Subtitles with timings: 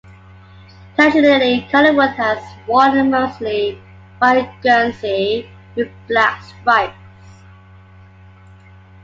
[0.95, 3.79] Traditionally, Collingwood has worn a mostly
[4.17, 6.97] white guernsey with black stripes.